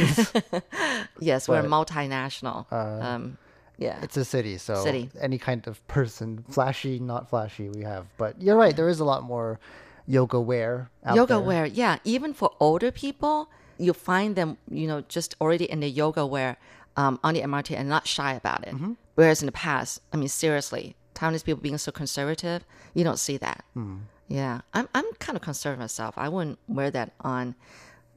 yes, 1.19 1.47
we're 1.47 1.61
but, 1.61 1.69
multinational. 1.69 2.71
um, 2.73 3.37
yeah. 3.77 3.99
It's 4.03 4.15
a 4.15 4.25
city, 4.25 4.57
so 4.59 4.75
City. 4.83 5.09
any 5.19 5.39
kind 5.39 5.65
of 5.65 5.85
person, 5.87 6.45
flashy, 6.49 6.99
not 6.99 7.29
flashy, 7.29 7.67
we 7.69 7.81
have. 7.81 8.05
But 8.17 8.39
you're 8.39 8.55
right, 8.55 8.75
there 8.75 8.89
is 8.89 8.99
a 8.99 9.05
lot 9.05 9.23
more 9.23 9.59
yoga 10.07 10.39
wear 10.39 10.89
out 11.05 11.15
yoga 11.15 11.33
there. 11.35 11.39
wear 11.41 11.65
yeah. 11.65 11.97
Even 12.03 12.33
for 12.33 12.51
older 12.59 12.91
people 12.91 13.49
you 13.77 13.93
find 13.93 14.35
them 14.35 14.57
you 14.69 14.87
know 14.87 15.01
just 15.09 15.35
already 15.41 15.65
in 15.65 15.79
the 15.79 15.89
yoga 15.89 16.25
wear 16.25 16.57
um, 16.97 17.19
on 17.23 17.33
the 17.33 17.41
mrt 17.41 17.75
and 17.75 17.89
not 17.89 18.05
shy 18.07 18.33
about 18.33 18.67
it. 18.67 18.73
Mm-hmm. 18.75 18.93
whereas 19.15 19.41
in 19.41 19.47
the 19.47 19.51
past 19.51 20.01
i 20.13 20.17
mean 20.17 20.27
seriously 20.27 20.95
taiwanese 21.15 21.43
people 21.43 21.61
being 21.61 21.77
so 21.79 21.91
conservative 21.91 22.63
you 22.93 23.03
don't 23.03 23.17
see 23.19 23.37
that. 23.37 23.63
Hmm. 23.73 23.97
yeah. 24.27 24.61
I'm, 24.73 24.87
I'm 24.93 25.05
kind 25.19 25.35
of 25.35 25.41
conservative 25.41 25.79
myself. 25.79 26.13
I 26.17 26.27
wouldn't 26.29 26.59
wear 26.67 26.91
that 26.91 27.13
on 27.21 27.55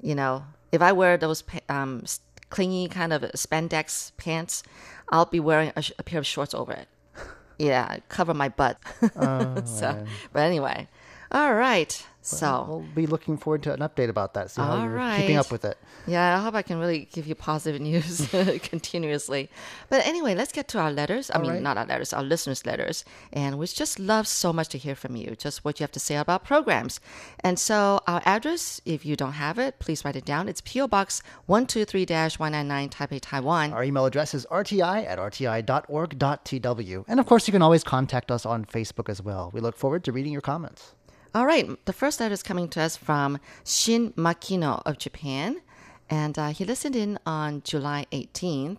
you 0.03 0.15
know. 0.15 0.45
If 0.73 0.83
i 0.83 0.91
wear 0.93 1.17
those 1.17 1.43
um, 1.69 2.05
clingy 2.51 2.89
kind 2.89 3.13
of 3.13 3.23
spandex 3.33 4.13
pants 4.17 4.63
i'll 5.09 5.25
be 5.27 5.41
wearing 5.41 5.73
a, 5.77 5.83
sh- 5.83 5.93
a 5.99 6.03
pair 6.03 6.19
of 6.19 6.27
shorts 6.27 6.53
over 6.55 6.73
it. 6.73 6.89
Yeah 7.59 7.99
cover 8.09 8.35
my 8.35 8.49
butt. 8.49 8.77
Oh, 9.17 9.63
so 9.65 10.05
but 10.33 10.43
anyway 10.43 10.89
all 11.35 11.55
right 11.55 12.07
so 12.25 12.65
We'll 12.67 12.85
be 12.95 13.07
looking 13.07 13.37
forward 13.37 13.63
to 13.65 13.75
an 13.75 13.81
update 13.81 14.09
about 14.09 14.33
that. 14.33 14.51
See 14.51 14.63
how 14.63 14.79
All 14.79 14.85
you're 14.89 15.17
keeping 15.19 15.37
up 15.37 15.53
with 15.53 15.63
it. 15.67 15.77
Yeah, 16.07 16.39
I 16.39 16.43
hope 16.43 16.55
I 16.55 16.63
can 16.63 16.79
really 16.79 17.07
give 17.13 17.27
you 17.27 17.35
positive 17.35 17.83
news 17.83 18.27
continuously. 18.63 19.51
But 19.91 20.07
anyway, 20.07 20.35
let's 20.35 20.51
get 20.51 20.67
to 20.69 20.79
our 20.79 20.91
letters. 20.91 21.31
I 21.35 21.39
mean, 21.39 21.51
right. 21.51 21.63
not 21.63 21.77
our 21.77 21.85
letters, 21.85 22.15
our 22.15 22.23
listeners' 22.23 22.65
letters. 22.65 23.05
And 23.31 23.59
we 23.59 23.67
just 23.67 23.99
love 23.99 24.27
so 24.27 24.55
much 24.55 24.69
to 24.71 24.79
hear 24.79 24.95
from 24.95 25.17
you, 25.17 25.37
just 25.37 25.67
what 25.67 25.79
you 25.79 25.85
have 25.85 25.93
to 25.93 26.01
say 26.01 26.17
about 26.17 26.45
programs. 26.45 26.99
And 27.41 27.59
so, 27.59 28.01
our 28.07 28.23
address, 28.25 28.81
if 28.87 29.05
you 29.05 29.17
don't 29.17 29.33
have 29.33 29.59
it, 29.59 29.79
please 29.79 30.03
write 30.03 30.17
it 30.17 30.25
down. 30.25 30.49
It's 30.49 30.63
P.O. 30.63 30.89
Box 30.89 31.23
123 31.45 32.07
199 32.39 32.89
Taipei, 32.89 33.19
Taiwan. 33.21 33.75
Our 33.75 33.85
email 33.85 34.07
address 34.07 34.33
is 34.33 34.47
rti 34.51 35.07
at 35.07 35.19
rti.org.tw. 35.19 37.05
And 37.07 37.21
of 37.21 37.27
course, 37.27 37.47
you 37.47 37.53
can 37.53 37.61
always 37.61 37.85
contact 37.85 38.31
us 38.31 38.47
on 38.47 38.65
Facebook 38.65 39.11
as 39.11 39.21
well. 39.21 39.51
We 39.53 39.61
look 39.61 39.77
forward 39.77 40.05
to 40.05 40.13
reading 40.13 40.33
your 40.33 40.41
comments. 40.41 40.95
All 41.35 41.47
right, 41.47 41.85
the 41.85 41.93
first 41.93 42.21
letter 42.21 42.33
is 42.33 42.45
coming 42.45 42.69
to 42.69 42.81
us 42.81 42.97
from 42.97 43.41
Shin 43.65 44.13
Makino 44.13 44.81
of 44.87 44.99
Japan, 44.99 45.63
and 46.09 46.39
uh, 46.39 46.51
he 46.51 46.65
listened 46.65 46.95
in 46.95 47.19
on 47.27 47.61
July 47.65 48.07
18th 48.13 48.77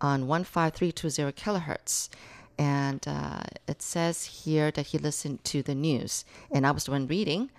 on 0.00 0.26
15320 0.26 1.32
kilohertz. 1.32 2.08
And 2.58 3.06
uh, 3.06 3.42
it 3.66 3.82
says 3.82 4.24
here 4.24 4.70
that 4.70 4.86
he 4.86 4.96
listened 4.96 5.44
to 5.44 5.62
the 5.62 5.74
news, 5.74 6.24
and 6.50 6.66
I 6.66 6.70
was 6.70 6.84
the 6.84 6.92
one 6.92 7.06
reading. 7.08 7.50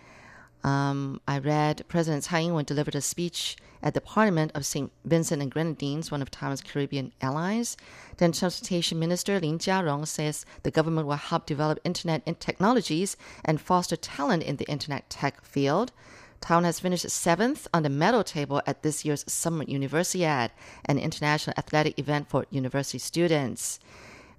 Um, 0.64 1.22
I 1.28 1.40
read 1.40 1.86
President 1.88 2.24
Tsai 2.24 2.42
Ing-wen 2.42 2.66
delivered 2.66 2.96
a 2.96 3.02
speech 3.02 3.56
at 3.82 3.94
the 3.94 4.02
Parliament 4.02 4.52
of 4.54 4.66
St. 4.66 4.92
Vincent 5.06 5.42
and 5.42 5.50
Grenadines, 5.50 6.12
one 6.12 6.22
of 6.22 6.30
Taiwan's 6.30 6.62
Caribbean 6.62 7.14
allies. 7.22 7.78
Then 8.18 8.34
Transportation 8.34 9.00
Minister 9.00 9.40
Lin 9.40 9.58
Chia-lung 9.58 10.06
says 10.06 10.46
the 10.64 10.72
government 10.72 11.08
will 11.08 11.16
help 11.16 11.46
develop 11.46 11.80
internet 11.86 12.22
in 12.26 12.36
technologies 12.36 13.16
and 13.46 13.62
foster 13.62 13.96
talent 13.96 14.44
in 14.44 14.58
the 14.58 14.70
internet 14.70 15.10
tech 15.10 15.44
field. 15.44 15.94
Taiwan 16.42 16.64
has 16.66 16.80
finished 16.80 17.10
seventh 17.10 17.68
on 17.74 17.84
the 17.84 17.90
medal 17.90 18.24
table 18.24 18.62
at 18.66 18.84
this 18.84 19.04
year's 19.04 19.26
Summer 19.32 19.66
Universiade, 19.66 20.52
an 20.86 20.98
international 20.98 21.54
athletic 21.58 22.00
event 22.00 22.30
for 22.30 22.46
university 22.50 22.98
students. 22.98 23.80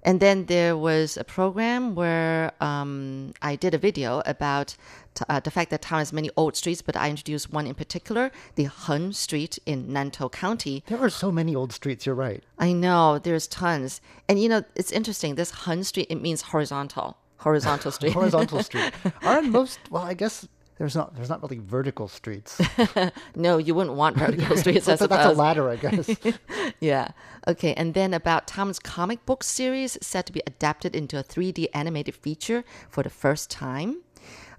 And 0.03 0.19
then 0.19 0.45
there 0.45 0.75
was 0.75 1.17
a 1.17 1.23
program 1.23 1.95
where 1.95 2.51
um, 2.59 3.33
I 3.41 3.55
did 3.55 3.73
a 3.73 3.77
video 3.77 4.21
about 4.25 4.75
t- 5.13 5.25
uh, 5.29 5.39
the 5.39 5.51
fact 5.51 5.69
that 5.71 5.81
Taiwan 5.81 6.01
has 6.01 6.13
many 6.13 6.29
old 6.35 6.55
streets, 6.55 6.81
but 6.81 6.95
I 6.95 7.09
introduced 7.09 7.51
one 7.51 7.67
in 7.67 7.75
particular, 7.75 8.31
the 8.55 8.63
Hun 8.65 9.13
Street 9.13 9.59
in 9.65 9.87
Nantou 9.87 10.31
County. 10.31 10.83
There 10.87 10.99
are 10.99 11.09
so 11.09 11.31
many 11.31 11.55
old 11.55 11.71
streets, 11.71 12.05
you're 12.05 12.15
right. 12.15 12.43
I 12.57 12.73
know 12.73 13.19
there's 13.19 13.47
tons, 13.47 14.01
and 14.27 14.41
you 14.41 14.49
know 14.49 14.63
it's 14.75 14.91
interesting. 14.91 15.35
This 15.35 15.51
Hun 15.51 15.83
Street 15.83 16.07
it 16.09 16.21
means 16.21 16.41
horizontal, 16.41 17.17
horizontal 17.37 17.91
street. 17.97 18.13
Horizontal 18.13 18.63
street. 18.63 18.91
Aren't 19.23 19.49
most, 19.49 19.79
well, 19.89 20.03
I 20.03 20.13
guess 20.15 20.47
there's 20.81 20.95
not 20.95 21.15
there's 21.15 21.29
not 21.29 21.43
really 21.43 21.59
vertical 21.63 22.07
streets. 22.07 22.59
no, 23.35 23.59
you 23.59 23.75
wouldn't 23.75 23.95
want 23.95 24.17
vertical 24.25 24.57
streets. 24.57 24.87
That's, 24.87 25.03
a, 25.03 25.07
that's 25.07 25.31
a 25.31 25.37
ladder, 25.37 25.69
I 25.69 25.75
guess. 25.75 26.09
Yeah. 26.79 27.09
Okay. 27.47 27.75
And 27.75 27.93
then 27.93 28.15
about 28.15 28.47
Tom's 28.47 28.79
comic 28.79 29.23
book 29.27 29.43
series 29.43 29.95
set 30.01 30.25
to 30.25 30.33
be 30.33 30.41
adapted 30.47 30.95
into 30.95 31.19
a 31.19 31.23
3D 31.23 31.67
animated 31.75 32.15
feature 32.15 32.63
for 32.89 33.03
the 33.03 33.11
first 33.11 33.51
time. 33.51 33.97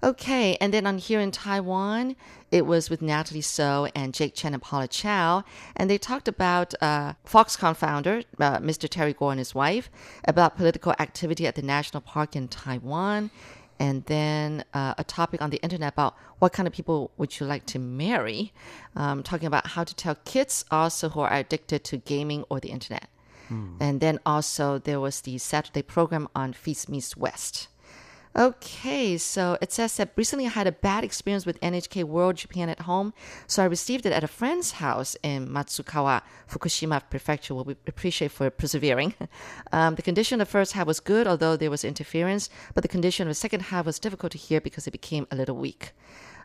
Okay. 0.01 0.55
And 0.61 0.73
then 0.73 0.87
on 0.87 0.97
here 0.97 1.19
in 1.19 1.31
Taiwan, 1.31 2.15
it 2.51 2.65
was 2.65 2.89
with 2.89 3.01
Natalie 3.01 3.41
So 3.41 3.89
and 3.93 4.13
Jake 4.13 4.33
Chen 4.33 4.53
and 4.53 4.63
Paula 4.63 4.87
Chow. 4.87 5.43
And 5.75 5.89
they 5.89 5.97
talked 5.97 6.29
about 6.29 6.73
uh, 6.79 7.13
Foxconn 7.27 7.75
founder, 7.75 8.23
uh, 8.39 8.59
Mr. 8.59 8.87
Terry 8.87 9.11
Gou 9.11 9.27
and 9.27 9.39
his 9.39 9.53
wife, 9.53 9.89
about 10.25 10.55
political 10.55 10.93
activity 10.99 11.45
at 11.45 11.55
the 11.55 11.61
national 11.61 11.99
park 11.99 12.37
in 12.37 12.47
Taiwan. 12.47 13.29
And 13.83 14.05
then 14.05 14.63
uh, 14.73 14.93
a 14.97 15.03
topic 15.03 15.41
on 15.41 15.49
the 15.49 15.61
internet 15.65 15.91
about 15.91 16.15
what 16.39 16.53
kind 16.53 16.67
of 16.67 16.73
people 16.73 17.11
would 17.17 17.37
you 17.37 17.45
like 17.45 17.65
to 17.73 17.79
marry, 17.79 18.53
um, 18.95 19.23
talking 19.23 19.45
about 19.45 19.67
how 19.75 19.83
to 19.83 19.93
tell 19.93 20.15
kids 20.23 20.63
also 20.71 21.09
who 21.09 21.19
are 21.19 21.33
addicted 21.33 21.83
to 21.89 21.97
gaming 21.97 22.45
or 22.49 22.61
the 22.61 22.69
internet. 22.69 23.07
And 23.81 23.99
then 23.99 24.19
also 24.25 24.79
there 24.79 25.01
was 25.01 25.21
the 25.21 25.37
Saturday 25.37 25.81
program 25.81 26.29
on 26.33 26.53
Feast 26.53 26.87
Meets 26.87 27.17
West. 27.17 27.67
Okay, 28.35 29.15
so 29.19 29.59
it 29.61 29.71
says 29.71 29.95
that 29.97 30.09
recently 30.15 30.47
I 30.47 30.49
had 30.49 30.65
a 30.65 30.71
bad 30.71 31.03
experience 31.03 31.45
with 31.45 31.61
NHK 31.61 32.03
World 32.05 32.35
Japan 32.35 32.67
at 32.67 32.79
home, 32.79 33.13
so 33.45 33.61
I 33.61 33.67
received 33.67 34.07
it 34.07 34.11
at 34.11 34.23
a 34.23 34.27
friend's 34.27 34.71
house 34.71 35.15
in 35.21 35.47
Matsukawa, 35.47 36.23
Fukushima 36.49 37.03
Prefecture. 37.11 37.53
Well, 37.53 37.65
we 37.65 37.75
appreciate 37.87 38.31
for 38.31 38.49
persevering. 38.49 39.13
Um, 39.71 39.95
the 39.95 40.03
condition 40.03 40.39
of 40.39 40.47
the 40.47 40.51
first 40.51 40.73
half 40.73 40.85
was 40.85 40.99
good, 40.99 41.25
although 41.25 41.55
there 41.57 41.71
was 41.71 41.83
interference, 41.83 42.49
but 42.75 42.83
the 42.83 42.87
condition 42.87 43.27
of 43.27 43.31
the 43.31 43.35
second 43.35 43.61
half 43.63 43.87
was 43.87 43.97
difficult 43.97 44.31
to 44.33 44.37
hear 44.37 44.61
because 44.61 44.85
it 44.85 44.91
became 44.91 45.25
a 45.31 45.35
little 45.35 45.55
weak. 45.55 45.93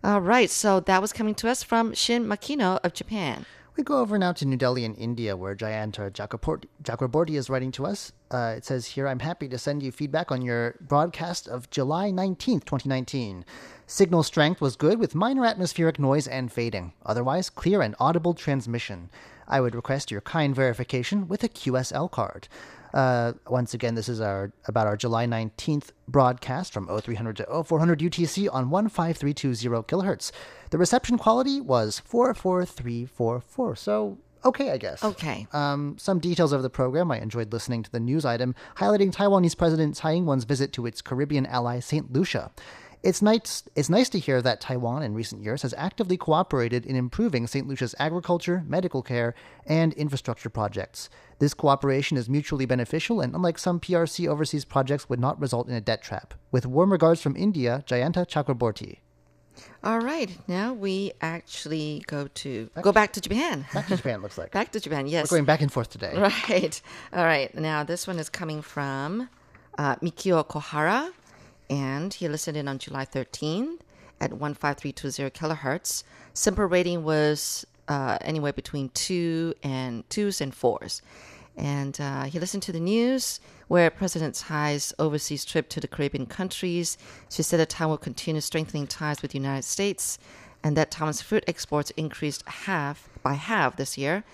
All 0.03 0.21
right, 0.21 0.49
so 0.49 0.81
that 0.81 1.03
was 1.03 1.13
coming 1.13 1.35
to 1.37 1.49
us 1.49 1.63
from 1.63 1.93
Shin 1.93 2.25
Makino 2.25 2.81
of 2.83 2.95
Japan. 2.95 3.45
We 3.79 3.85
go 3.85 4.01
over 4.01 4.19
now 4.19 4.33
to 4.33 4.45
New 4.45 4.57
Delhi 4.57 4.85
in 4.85 4.97
India, 4.97 5.37
where 5.37 5.55
Jayanta 5.55 6.11
Chakraborty 6.11 7.37
is 7.37 7.49
writing 7.49 7.71
to 7.71 7.87
us. 7.87 8.11
Uh, 8.29 8.55
it 8.57 8.65
says 8.65 8.87
here, 8.87 9.07
I'm 9.07 9.21
happy 9.21 9.47
to 9.47 9.57
send 9.57 9.85
you 9.85 9.93
feedback 9.93 10.33
on 10.33 10.43
your 10.43 10.75
broadcast 10.81 11.47
of 11.47 11.71
July 11.71 12.11
19th, 12.11 12.65
2019. 12.65 13.45
Signal 13.87 14.25
strength 14.25 14.61
was 14.61 14.75
good 14.75 14.99
with 14.99 15.15
minor 15.15 15.47
atmospheric 15.47 16.01
noise 16.01 16.27
and 16.27 16.51
fading. 16.51 16.93
Otherwise, 17.07 17.51
clear 17.51 17.81
and 17.81 17.95
audible 18.01 18.35
transmission. 18.35 19.11
I 19.47 19.61
would 19.61 19.77
request 19.77 20.11
your 20.11 20.23
kind 20.23 20.57
verification 20.57 21.29
with 21.29 21.45
a 21.45 21.49
QSL 21.49 22.11
card. 22.11 22.49
Uh, 22.95 23.33
once 23.49 23.75
again, 23.75 23.95
this 23.95 24.09
is 24.09 24.21
our 24.21 24.53
about 24.67 24.87
our 24.87 24.97
July 24.97 25.27
19th 25.27 25.91
broadcast 26.07 26.73
from 26.73 26.87
0300 26.87 27.37
to 27.37 27.65
0400 27.65 27.99
UTC 28.01 28.49
on 28.53 28.71
15320 28.71 29.83
kilohertz. 29.85 30.33
The 30.71 30.79
reception 30.79 31.19
quality 31.19 31.61
was 31.61 32.01
44344. 32.01 33.77
So, 33.77 34.19
okay, 34.45 34.71
I 34.71 34.79
guess. 34.79 35.05
Okay. 35.05 35.47
Um, 35.53 35.97
some 35.99 36.19
details 36.19 36.53
of 36.53 36.63
the 36.63 36.71
program. 36.71 37.11
I 37.11 37.21
enjoyed 37.21 37.53
listening 37.53 37.83
to 37.83 37.91
the 37.91 38.01
news 38.01 38.25
item 38.25 38.55
highlighting 38.77 39.13
Taiwanese 39.13 39.57
President 39.57 39.97
Tsai 39.97 40.15
Ing-wen's 40.15 40.45
visit 40.45 40.73
to 40.75 40.87
its 40.87 41.03
Caribbean 41.03 41.47
ally 41.47 41.81
St. 41.81 42.13
Lucia. 42.13 42.51
It's 43.03 43.23
nice, 43.23 43.63
it's 43.77 43.89
nice 43.89 44.09
to 44.09 44.19
hear 44.19 44.43
that 44.43 44.61
Taiwan 44.61 45.05
in 45.05 45.15
recent 45.15 45.43
years 45.43 45.63
has 45.63 45.73
actively 45.79 46.17
cooperated 46.17 46.85
in 46.85 46.97
improving 46.97 47.47
St. 47.47 47.67
Lucia's 47.67 47.95
agriculture, 47.99 48.65
medical 48.67 49.03
care, 49.03 49.35
and 49.67 49.93
infrastructure 49.95 50.51
projects. 50.51 51.09
This 51.39 51.55
cooperation 51.55 52.17
is 52.17 52.29
mutually 52.29 52.67
beneficial 52.67 53.21
and, 53.21 53.37
unlike 53.37 53.59
some 53.59 53.79
PRC 53.79 54.27
overseas 54.27 54.65
projects, 54.65 55.09
would 55.09 55.21
not 55.21 55.41
result 55.41 55.69
in 55.69 55.75
a 55.75 55.81
debt 55.81 56.03
trap. 56.03 56.35
With 56.51 56.67
warm 56.67 56.91
regards 56.91 57.23
from 57.23 57.37
India, 57.37 57.85
Jayanta 57.87 58.27
Chakraborty. 58.27 58.99
All 59.85 60.01
right, 60.01 60.31
now 60.49 60.73
we 60.73 61.13
actually 61.21 62.03
go 62.07 62.29
to 62.35 62.69
go 62.81 62.93
back 62.93 63.13
to 63.13 63.21
Japan. 63.21 63.65
Back 63.73 63.87
to 63.89 63.97
Japan, 63.97 64.23
looks 64.23 64.39
like. 64.39 64.51
Back 64.59 64.73
to 64.73 64.81
Japan, 64.81 65.07
yes. 65.07 65.31
We're 65.31 65.39
going 65.39 65.47
back 65.47 65.63
and 65.63 65.73
forth 65.73 65.91
today. 65.91 66.15
Right. 66.49 66.81
All 67.13 67.25
right. 67.25 67.53
Now 67.55 67.85
this 67.85 68.07
one 68.07 68.19
is 68.19 68.29
coming 68.29 68.63
from 68.63 69.29
uh, 69.77 69.97
Mikio 69.97 70.47
Kohara, 70.47 71.11
and 71.71 72.15
he 72.15 72.29
listened 72.29 72.57
in 72.57 72.69
on 72.69 72.79
July 72.79 73.05
13th 73.05 73.81
at 74.21 74.31
15320 74.31 75.31
kilohertz. 75.31 76.03
SINPO 76.35 76.71
rating 76.71 77.05
was 77.05 77.67
uh, 77.89 78.19
anywhere 78.21 78.53
between 78.53 78.91
two 78.91 79.55
and 79.63 80.09
twos 80.11 80.41
and 80.41 80.55
fours. 80.55 81.03
And 81.57 82.01
uh, 82.01 82.25
he 82.25 82.39
listened 82.39 82.63
to 82.65 82.73
the 82.73 82.81
news 82.81 83.41
where 83.67 83.91
President 83.91 84.37
Tsai's 84.37 84.95
overseas 84.99 85.45
trip 85.45 85.69
to 85.71 85.81
the 85.81 85.89
Caribbean 85.89 86.27
countries. 86.27 86.97
She 87.29 87.43
said 87.43 87.59
that 87.59 87.71
Taiwan 87.71 87.91
will 87.91 87.99
continue 87.99 88.41
strengthening 88.41 88.87
ties 88.87 89.23
with 89.23 89.33
the 89.33 89.39
United 89.39 89.65
States 89.65 90.19
and 90.63 90.77
that 90.77 90.91
Taiwan's 90.91 91.21
fruit 91.21 91.45
exports 91.47 91.91
increased 91.93 92.47
half 92.47 93.09
by 93.23 93.35
half 93.35 93.77
this 93.77 93.99
year. 93.99 94.25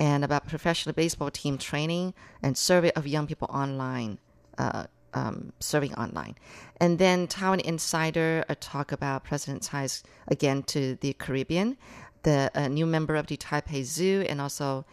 And 0.00 0.24
about 0.24 0.48
professional 0.48 0.94
baseball 0.94 1.30
team 1.30 1.58
training 1.58 2.14
and 2.42 2.58
survey 2.58 2.90
of 2.92 3.06
young 3.06 3.28
people 3.28 3.48
online, 3.52 4.18
uh, 4.58 4.86
um, 5.14 5.52
serving 5.60 5.94
online. 5.94 6.36
And 6.80 6.98
then 6.98 7.26
Taiwan 7.26 7.60
Insider 7.60 8.44
uh, 8.48 8.54
talk 8.60 8.92
about 8.92 9.24
President 9.24 9.62
Tsai's 9.62 10.02
again 10.28 10.62
to 10.64 10.96
the 11.00 11.12
Caribbean, 11.14 11.76
the 12.22 12.50
uh, 12.54 12.68
new 12.68 12.86
member 12.86 13.16
of 13.16 13.26
the 13.26 13.36
Taipei 13.36 13.84
Zoo, 13.84 14.24
and 14.28 14.40
also 14.40 14.84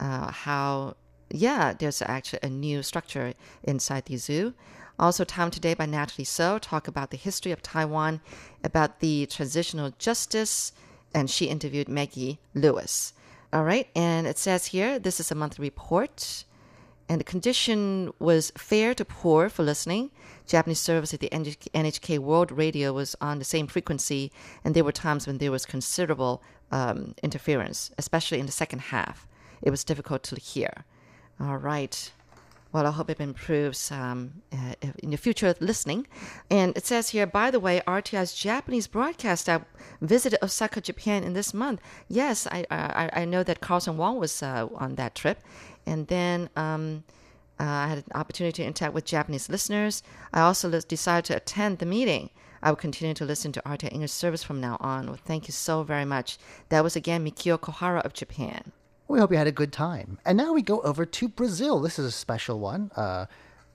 uh, 0.00 0.30
how 0.30 0.96
yeah, 1.30 1.72
there's 1.72 2.02
actually 2.02 2.38
a 2.42 2.48
new 2.48 2.82
structure 2.82 3.34
inside 3.64 4.06
the 4.06 4.16
zoo. 4.16 4.54
Also, 4.98 5.24
Time 5.24 5.50
Today 5.50 5.74
by 5.74 5.86
Natalie 5.86 6.24
So 6.24 6.58
talk 6.58 6.88
about 6.88 7.10
the 7.10 7.16
history 7.16 7.52
of 7.52 7.62
Taiwan, 7.62 8.20
about 8.64 9.00
the 9.00 9.26
transitional 9.26 9.92
justice, 9.98 10.72
and 11.12 11.28
she 11.28 11.46
interviewed 11.46 11.88
Maggie 11.88 12.38
Lewis. 12.54 13.12
All 13.52 13.64
right, 13.64 13.88
and 13.94 14.26
it 14.26 14.38
says 14.38 14.66
here 14.66 14.98
this 14.98 15.20
is 15.20 15.30
a 15.30 15.34
monthly 15.34 15.64
report, 15.64 16.44
and 17.08 17.20
the 17.20 17.24
condition 17.24 18.12
was 18.18 18.52
fair 18.56 18.94
to 18.94 19.04
poor 19.04 19.48
for 19.48 19.62
listening. 19.62 20.10
Japanese 20.46 20.80
service 20.80 21.14
at 21.14 21.20
the 21.20 21.28
NHK 21.28 22.18
World 22.18 22.52
Radio 22.52 22.92
was 22.92 23.16
on 23.20 23.38
the 23.38 23.44
same 23.44 23.66
frequency, 23.66 24.32
and 24.64 24.74
there 24.74 24.84
were 24.84 24.92
times 24.92 25.26
when 25.26 25.38
there 25.38 25.50
was 25.50 25.66
considerable 25.66 26.42
um, 26.72 27.14
interference, 27.22 27.90
especially 27.98 28.40
in 28.40 28.46
the 28.46 28.52
second 28.52 28.80
half. 28.80 29.26
It 29.62 29.70
was 29.70 29.84
difficult 29.84 30.22
to 30.24 30.36
hear. 30.36 30.84
All 31.40 31.56
right. 31.56 32.12
Well, 32.72 32.86
I 32.86 32.90
hope 32.90 33.08
it 33.08 33.20
improves 33.20 33.90
um, 33.90 34.42
uh, 34.52 34.74
in 35.02 35.10
the 35.10 35.16
future 35.16 35.54
listening. 35.60 36.06
And 36.50 36.76
it 36.76 36.84
says 36.86 37.10
here, 37.10 37.26
by 37.26 37.50
the 37.50 37.60
way, 37.60 37.80
RTI's 37.86 38.34
Japanese 38.34 38.86
broadcast 38.86 39.48
I 39.48 39.60
visited 40.00 40.38
Osaka, 40.42 40.80
Japan 40.80 41.24
in 41.24 41.32
this 41.32 41.54
month. 41.54 41.80
Yes, 42.08 42.46
I 42.46 42.66
I, 42.70 43.10
I 43.12 43.24
know 43.24 43.42
that 43.44 43.60
Carlson 43.60 43.96
Wong 43.96 44.18
was 44.18 44.42
uh, 44.42 44.68
on 44.74 44.96
that 44.96 45.14
trip. 45.14 45.38
And 45.86 46.08
then 46.08 46.50
um, 46.56 47.04
uh, 47.58 47.64
I 47.64 47.88
had 47.88 47.98
an 47.98 48.04
opportunity 48.14 48.62
to 48.62 48.66
interact 48.66 48.94
with 48.94 49.04
Japanese 49.04 49.48
listeners. 49.48 50.02
I 50.32 50.40
also 50.40 50.80
decided 50.80 51.24
to 51.26 51.36
attend 51.36 51.78
the 51.78 51.86
meeting. 51.86 52.30
I 52.62 52.70
will 52.70 52.76
continue 52.76 53.14
to 53.14 53.24
listen 53.24 53.52
to 53.52 53.62
RTI 53.64 53.92
English 53.92 54.10
service 54.10 54.42
from 54.42 54.60
now 54.60 54.76
on. 54.80 55.06
Well, 55.06 55.18
thank 55.24 55.46
you 55.46 55.52
so 55.52 55.82
very 55.82 56.04
much. 56.04 56.36
That 56.68 56.82
was 56.82 56.96
again 56.96 57.24
Mikio 57.24 57.58
Kohara 57.58 58.04
of 58.04 58.12
Japan. 58.12 58.72
We 59.08 59.18
hope 59.18 59.30
you 59.30 59.36
had 59.36 59.46
a 59.46 59.52
good 59.52 59.72
time. 59.72 60.18
And 60.24 60.36
now 60.36 60.52
we 60.52 60.62
go 60.62 60.80
over 60.80 61.06
to 61.06 61.28
Brazil. 61.28 61.80
This 61.80 61.98
is 61.98 62.06
a 62.06 62.10
special 62.10 62.58
one. 62.58 62.90
Uh, 62.96 63.26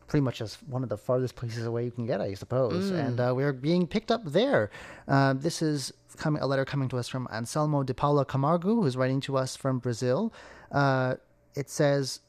pretty 0.07 0.23
much 0.23 0.41
as 0.41 0.55
one 0.67 0.83
of 0.83 0.89
the 0.89 0.97
farthest 0.97 1.35
places 1.37 1.65
away 1.65 1.85
you 1.85 1.91
can 1.91 2.05
get, 2.05 2.19
I 2.19 2.33
suppose. 2.33 2.91
Mm. 2.91 3.07
And 3.07 3.19
uh, 3.19 3.33
we're 3.33 3.53
being 3.53 3.87
picked 3.87 4.11
up 4.11 4.25
there. 4.25 4.69
Uh, 5.07 5.33
this 5.33 5.61
is 5.61 5.93
coming, 6.17 6.41
a 6.41 6.45
letter 6.45 6.65
coming 6.65 6.89
to 6.89 6.97
us 6.97 7.07
from 7.07 7.29
Anselmo 7.31 7.83
de 7.83 7.93
Paula 7.93 8.25
Camargo, 8.25 8.81
who's 8.81 8.97
writing 8.97 9.21
to 9.21 9.37
us 9.37 9.55
from 9.55 9.79
Brazil. 9.79 10.33
Uh, 10.69 11.15
it 11.55 11.69
says 11.69 12.19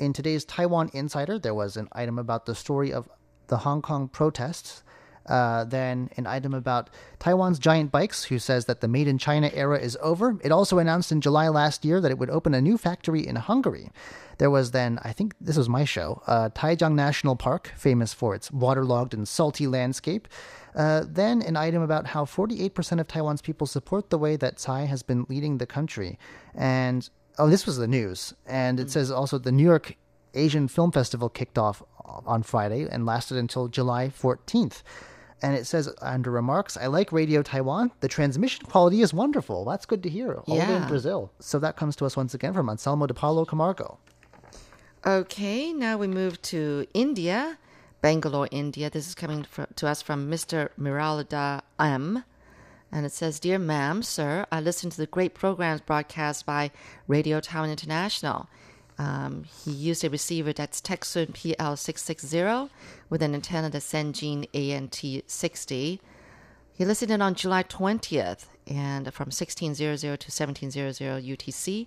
in 0.00 0.12
today's 0.12 0.44
Taiwan 0.44 0.90
Insider, 0.92 1.38
there 1.38 1.54
was 1.54 1.76
an 1.76 1.88
item 1.92 2.18
about 2.18 2.46
the 2.46 2.56
story 2.56 2.92
of 2.92 3.08
the 3.46 3.58
Hong 3.58 3.82
Kong 3.82 4.08
protests. 4.08 4.82
Uh, 5.28 5.64
then 5.64 6.10
an 6.16 6.26
item 6.26 6.54
about 6.54 6.90
Taiwan's 7.18 7.58
giant 7.58 7.92
bikes, 7.92 8.24
who 8.24 8.38
says 8.38 8.64
that 8.64 8.80
the 8.80 8.88
made 8.88 9.08
in 9.08 9.18
China 9.18 9.50
era 9.52 9.78
is 9.78 9.96
over. 10.00 10.38
It 10.42 10.52
also 10.52 10.78
announced 10.78 11.12
in 11.12 11.20
July 11.20 11.48
last 11.48 11.84
year 11.84 12.00
that 12.00 12.10
it 12.10 12.18
would 12.18 12.30
open 12.30 12.54
a 12.54 12.60
new 12.60 12.78
factory 12.78 13.26
in 13.26 13.36
Hungary. 13.36 13.90
There 14.38 14.50
was 14.50 14.70
then, 14.70 14.98
I 15.02 15.12
think 15.12 15.34
this 15.40 15.56
was 15.56 15.68
my 15.68 15.84
show, 15.84 16.22
uh, 16.26 16.48
Taijiang 16.50 16.94
National 16.94 17.36
Park, 17.36 17.72
famous 17.76 18.14
for 18.14 18.34
its 18.34 18.50
waterlogged 18.50 19.12
and 19.12 19.26
salty 19.26 19.66
landscape. 19.66 20.28
Uh, 20.74 21.02
then 21.06 21.42
an 21.42 21.56
item 21.56 21.82
about 21.82 22.06
how 22.06 22.24
48% 22.24 23.00
of 23.00 23.08
Taiwan's 23.08 23.42
people 23.42 23.66
support 23.66 24.10
the 24.10 24.18
way 24.18 24.36
that 24.36 24.58
Tsai 24.58 24.84
has 24.84 25.02
been 25.02 25.26
leading 25.28 25.58
the 25.58 25.66
country. 25.66 26.18
And, 26.54 27.08
oh, 27.36 27.48
this 27.48 27.66
was 27.66 27.78
the 27.78 27.88
news. 27.88 28.32
And 28.46 28.78
it 28.78 28.90
says 28.90 29.10
also 29.10 29.38
the 29.38 29.50
New 29.50 29.64
York 29.64 29.96
Asian 30.34 30.68
Film 30.68 30.92
Festival 30.92 31.28
kicked 31.28 31.58
off 31.58 31.82
on 32.04 32.42
Friday 32.42 32.86
and 32.88 33.04
lasted 33.04 33.36
until 33.36 33.68
July 33.68 34.08
14th 34.08 34.82
and 35.42 35.54
it 35.54 35.66
says 35.66 35.92
under 36.02 36.30
remarks, 36.30 36.76
I 36.76 36.86
like 36.86 37.12
Radio 37.12 37.42
Taiwan. 37.42 37.92
The 38.00 38.08
transmission 38.08 38.66
quality 38.66 39.02
is 39.02 39.14
wonderful. 39.14 39.64
That's 39.64 39.86
good 39.86 40.02
to 40.02 40.08
hear. 40.08 40.42
All 40.46 40.56
Yeah. 40.56 40.82
in 40.82 40.88
Brazil. 40.88 41.30
So 41.40 41.58
that 41.60 41.76
comes 41.76 41.94
to 41.96 42.06
us 42.06 42.16
once 42.16 42.34
again 42.34 42.52
from 42.54 42.68
Anselmo 42.68 43.06
de 43.06 43.14
Paulo 43.14 43.44
Camargo. 43.44 43.98
Okay, 45.06 45.72
now 45.72 45.96
we 45.96 46.08
move 46.08 46.42
to 46.42 46.86
India, 46.92 47.58
Bangalore, 48.02 48.48
India. 48.50 48.90
This 48.90 49.06
is 49.06 49.14
coming 49.14 49.46
to 49.76 49.86
us 49.86 50.02
from 50.02 50.30
Mr. 50.30 50.70
Miralda 50.78 51.62
M. 51.78 52.24
And 52.90 53.06
it 53.06 53.12
says, 53.12 53.38
Dear 53.38 53.58
ma'am, 53.58 54.02
sir, 54.02 54.46
I 54.50 54.60
listen 54.60 54.90
to 54.90 54.96
the 54.96 55.06
great 55.06 55.34
programs 55.34 55.82
broadcast 55.82 56.46
by 56.46 56.70
Radio 57.06 57.38
Taiwan 57.38 57.70
International. 57.70 58.48
Um, 58.98 59.44
he 59.64 59.70
used 59.70 60.02
a 60.04 60.10
receiver 60.10 60.52
that's 60.52 60.80
Tecsun 60.80 61.28
PL660 61.32 62.68
with 63.08 63.22
an 63.22 63.34
antenna 63.34 63.70
that's 63.70 63.92
Sangean 63.92 64.50
ANT60. 64.50 66.00
He 66.72 66.84
listened 66.84 67.22
on 67.22 67.34
July 67.34 67.62
20th 67.62 68.46
and 68.66 69.12
from 69.12 69.26
1600 69.26 69.98
to 70.00 70.30
1700 70.30 71.24
UTC 71.24 71.86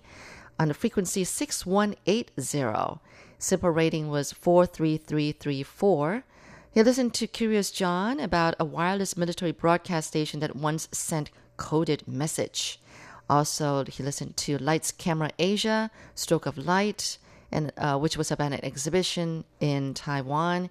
on 0.58 0.68
the 0.68 0.74
frequency 0.74 1.24
6180. 1.24 3.00
SINPO 3.38 3.74
rating 3.74 4.08
was 4.08 4.32
43334. 4.32 6.24
He 6.70 6.82
listened 6.82 7.12
to 7.14 7.26
Curious 7.26 7.70
John 7.70 8.20
about 8.20 8.54
a 8.58 8.64
wireless 8.64 9.16
military 9.16 9.52
broadcast 9.52 10.08
station 10.08 10.40
that 10.40 10.56
once 10.56 10.88
sent 10.92 11.30
coded 11.56 12.06
message. 12.08 12.80
Also, 13.28 13.84
he 13.84 14.02
listened 14.02 14.36
to 14.36 14.58
Lights 14.58 14.92
Camera 14.92 15.30
Asia, 15.38 15.90
Stroke 16.14 16.46
of 16.46 16.58
Light, 16.58 17.18
and 17.50 17.72
uh, 17.76 17.98
which 17.98 18.16
was 18.16 18.30
about 18.30 18.52
an 18.52 18.64
exhibition 18.64 19.44
in 19.60 19.94
Taiwan. 19.94 20.70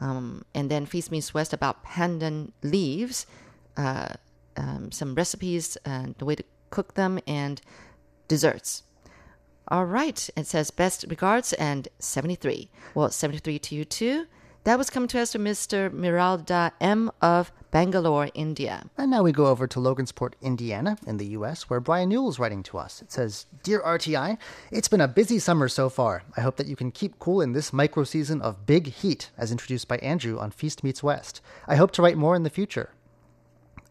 Um, 0.00 0.44
and 0.54 0.70
then 0.70 0.86
Feast 0.86 1.10
Meets 1.10 1.34
West 1.34 1.52
about 1.52 1.84
pandan 1.84 2.52
leaves, 2.62 3.26
uh, 3.76 4.14
um, 4.56 4.92
some 4.92 5.14
recipes 5.14 5.76
and 5.84 6.14
the 6.18 6.24
way 6.24 6.36
to 6.36 6.44
cook 6.70 6.94
them, 6.94 7.18
and 7.26 7.60
desserts. 8.28 8.84
All 9.68 9.84
right, 9.84 10.30
it 10.36 10.46
says 10.46 10.70
best 10.70 11.04
regards 11.08 11.52
and 11.54 11.88
73. 11.98 12.70
Well, 12.94 13.10
73 13.10 13.58
to 13.58 13.74
you 13.74 13.84
too. 13.84 14.26
That 14.64 14.78
was 14.78 14.90
coming 14.90 15.08
to 15.08 15.20
us 15.20 15.32
from 15.32 15.44
Mr. 15.44 15.90
Miralda 15.90 16.72
M. 16.80 17.10
of 17.20 17.52
Bangalore, 17.70 18.30
India. 18.34 18.88
And 18.96 19.10
now 19.10 19.22
we 19.22 19.32
go 19.32 19.46
over 19.46 19.66
to 19.66 19.78
Logansport, 19.78 20.32
Indiana, 20.40 20.96
in 21.06 21.18
the 21.18 21.26
U.S., 21.26 21.68
where 21.68 21.80
Brian 21.80 22.08
Newell 22.08 22.30
is 22.30 22.38
writing 22.38 22.62
to 22.64 22.78
us. 22.78 23.02
It 23.02 23.12
says, 23.12 23.46
Dear 23.62 23.80
RTI, 23.80 24.38
it's 24.70 24.88
been 24.88 25.00
a 25.00 25.08
busy 25.08 25.38
summer 25.38 25.68
so 25.68 25.88
far. 25.88 26.22
I 26.36 26.40
hope 26.40 26.56
that 26.56 26.66
you 26.66 26.76
can 26.76 26.90
keep 26.90 27.18
cool 27.18 27.42
in 27.42 27.52
this 27.52 27.72
micro 27.72 28.04
season 28.04 28.40
of 28.40 28.64
big 28.64 28.86
heat, 28.86 29.30
as 29.36 29.52
introduced 29.52 29.86
by 29.86 29.98
Andrew 29.98 30.38
on 30.38 30.50
Feast 30.50 30.82
Meets 30.82 31.02
West. 31.02 31.40
I 31.66 31.76
hope 31.76 31.90
to 31.92 32.02
write 32.02 32.16
more 32.16 32.34
in 32.34 32.42
the 32.42 32.50
future. 32.50 32.90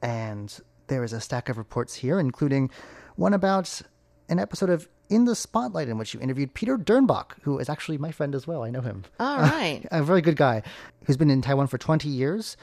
And 0.02 0.58
there 0.88 1.04
is 1.04 1.14
a 1.14 1.22
stack 1.22 1.50
of 1.50 1.58
reports 1.58 1.96
here, 1.96 2.20
including 2.20 2.72
one 3.16 3.34
about 3.34 3.82
an 4.30 4.40
episode 4.40 4.70
of 4.70 4.88
In 5.10 5.26
the 5.26 5.36
Spotlight 5.36 5.88
in 5.88 5.98
which 5.98 6.14
you 6.14 6.20
interviewed 6.20 6.54
Peter 6.54 6.78
Dernbach, 6.78 7.34
who 7.42 7.60
is 7.60 7.70
actually 7.70 7.98
my 7.98 8.12
friend 8.12 8.36
as 8.36 8.48
well. 8.48 8.64
I 8.64 8.70
know 8.70 8.82
him. 8.82 9.04
All 9.20 9.38
right. 9.38 9.82
a 9.92 10.04
very 10.04 10.22
good 10.22 10.36
guy 10.36 10.64
who's 11.06 11.18
been 11.18 11.30
in 11.30 11.42
Taiwan 11.42 11.68
for 11.68 11.78
20 11.78 12.10
years. 12.10 12.58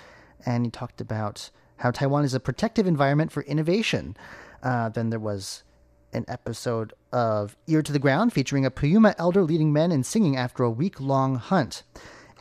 And 0.46 0.64
he 0.64 0.70
talked 0.70 1.00
about 1.00 1.50
how 1.76 1.90
Taiwan 1.90 2.24
is 2.24 2.34
a 2.34 2.40
protective 2.40 2.86
environment 2.86 3.32
for 3.32 3.42
innovation. 3.42 4.16
Uh, 4.62 4.88
then 4.88 5.10
there 5.10 5.20
was 5.20 5.64
an 6.12 6.24
episode 6.28 6.92
of 7.12 7.56
Ear 7.66 7.82
to 7.82 7.92
the 7.92 7.98
Ground 7.98 8.32
featuring 8.32 8.64
a 8.64 8.70
Puyuma 8.70 9.14
elder 9.18 9.42
leading 9.42 9.72
men 9.72 9.92
in 9.92 10.04
singing 10.04 10.36
after 10.36 10.62
a 10.62 10.70
week 10.70 11.00
long 11.00 11.36
hunt. 11.36 11.82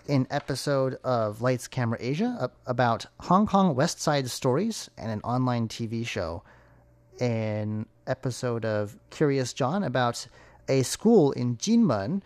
An 0.08 0.28
episode 0.30 0.98
of 1.04 1.42
Lights 1.42 1.68
Camera 1.68 1.98
Asia 2.02 2.38
uh, 2.40 2.48
about 2.66 3.06
Hong 3.22 3.48
Kong 3.48 3.74
West 3.74 4.02
Side 4.02 4.30
stories 4.30 4.90
and 4.98 5.12
an 5.12 5.22
online 5.22 5.68
TV 5.68 6.06
show. 6.06 6.44
An 7.20 7.86
episode 8.06 8.66
of 8.66 8.98
Curious 9.10 9.54
John 9.54 9.84
about 9.84 10.28
a 10.68 10.84
school 10.84 11.32
in 11.32 11.58
Jinmen 11.58 12.22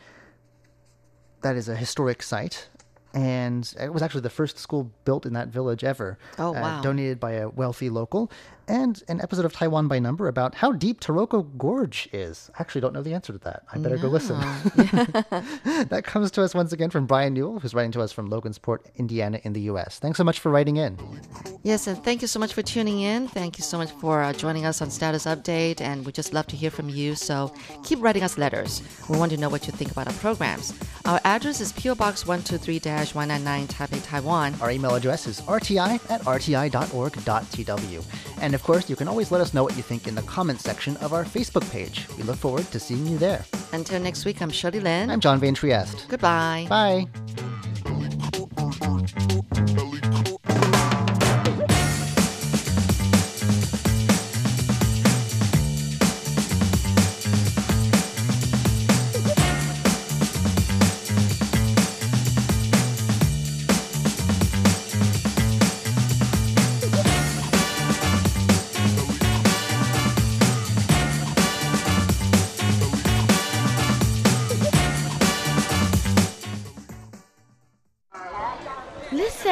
that 1.41 1.55
is 1.55 1.69
a 1.69 1.75
historic 1.75 2.23
site. 2.23 2.67
And 3.13 3.73
it 3.79 3.93
was 3.93 4.01
actually 4.01 4.21
the 4.21 4.29
first 4.29 4.59
school 4.59 4.91
built 5.05 5.25
in 5.25 5.33
that 5.33 5.47
village 5.47 5.83
ever. 5.83 6.17
Oh, 6.37 6.49
uh, 6.49 6.61
wow. 6.61 6.81
donated 6.81 7.19
by 7.19 7.33
a 7.33 7.49
wealthy 7.49 7.89
local. 7.89 8.31
And 8.69 9.01
an 9.07 9.21
episode 9.21 9.45
of 9.45 9.53
Taiwan 9.53 9.87
by 9.87 9.97
Number 9.97 10.27
about 10.27 10.55
how 10.55 10.73
deep 10.73 10.99
Taroko 10.99 11.47
Gorge 11.57 12.09
is. 12.11 12.51
I 12.59 12.61
actually 12.61 12.81
don't 12.81 12.93
know 12.93 13.01
the 13.01 13.13
answer 13.13 13.31
to 13.31 13.39
that. 13.39 13.63
I 13.71 13.77
better 13.77 13.97
go 13.97 14.09
listen. 14.09 14.37
that 15.87 16.01
comes 16.03 16.31
to 16.31 16.43
us 16.43 16.53
once 16.53 16.73
again 16.73 16.89
from 16.89 17.05
Brian 17.05 17.33
Newell, 17.33 17.59
who's 17.59 17.73
writing 17.73 17.93
to 17.93 18.01
us 18.01 18.11
from 18.11 18.29
Logansport, 18.29 18.79
Indiana, 18.97 19.39
in 19.43 19.53
the 19.53 19.61
U.S. 19.61 19.99
Thanks 19.99 20.17
so 20.17 20.25
much 20.25 20.41
for 20.41 20.51
writing 20.51 20.75
in. 20.75 20.97
Yes, 21.63 21.87
and 21.87 22.03
thank 22.03 22.21
you 22.21 22.27
so 22.27 22.41
much 22.41 22.53
for 22.53 22.61
tuning 22.61 22.99
in. 22.99 23.29
Thank 23.29 23.57
you 23.57 23.63
so 23.63 23.77
much 23.77 23.91
for 23.91 24.21
uh, 24.21 24.33
joining 24.33 24.65
us 24.65 24.81
on 24.81 24.89
Status 24.91 25.25
Update, 25.25 25.79
and 25.79 26.05
we 26.05 26.11
just 26.11 26.33
love 26.33 26.47
to 26.47 26.57
hear 26.57 26.69
from 26.69 26.89
you. 26.89 27.15
So 27.15 27.53
keep 27.85 28.01
writing 28.01 28.23
us 28.23 28.37
letters. 28.37 28.81
We 29.07 29.17
want 29.17 29.31
to 29.31 29.37
know 29.37 29.47
what 29.47 29.65
you 29.65 29.71
think 29.71 29.91
about 29.91 30.07
our 30.07 30.13
programs. 30.15 30.73
Our 31.05 31.21
address 31.23 31.61
is 31.61 31.71
PO 31.71 31.95
Box 31.95 32.25
123-199 32.97 33.67
Taipei, 33.67 34.03
Taiwan. 34.03 34.55
Our 34.61 34.71
email 34.71 34.95
address 34.95 35.27
is 35.27 35.41
rti 35.41 35.77
at 36.09 36.21
rti.org.tw. 36.21 38.03
And 38.41 38.55
of 38.55 38.63
course, 38.63 38.89
you 38.89 38.95
can 38.95 39.07
always 39.07 39.31
let 39.31 39.41
us 39.41 39.53
know 39.53 39.63
what 39.63 39.75
you 39.77 39.83
think 39.83 40.07
in 40.07 40.15
the 40.15 40.21
comments 40.23 40.63
section 40.63 40.97
of 40.97 41.13
our 41.13 41.23
Facebook 41.23 41.69
page. 41.71 42.07
We 42.17 42.23
look 42.23 42.37
forward 42.37 42.65
to 42.71 42.79
seeing 42.79 43.05
you 43.07 43.17
there. 43.17 43.43
Until 43.73 43.99
next 44.01 44.25
week, 44.25 44.41
I'm 44.41 44.49
Shirley 44.49 44.79
Lin. 44.79 45.09
I'm 45.09 45.19
John 45.19 45.39
Van 45.39 45.53
Trieste. 45.53 46.05
Goodbye. 46.07 46.67
Bye. 46.69 47.07